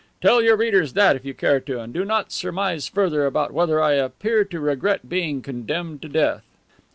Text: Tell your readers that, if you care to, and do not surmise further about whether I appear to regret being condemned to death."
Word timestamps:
Tell 0.19 0.41
your 0.41 0.55
readers 0.57 0.93
that, 0.93 1.15
if 1.15 1.23
you 1.25 1.35
care 1.35 1.59
to, 1.59 1.79
and 1.79 1.93
do 1.93 2.03
not 2.03 2.31
surmise 2.31 2.87
further 2.87 3.27
about 3.27 3.51
whether 3.53 3.79
I 3.83 3.91
appear 3.93 4.43
to 4.45 4.59
regret 4.59 5.07
being 5.07 5.43
condemned 5.43 6.01
to 6.01 6.09
death." 6.09 6.43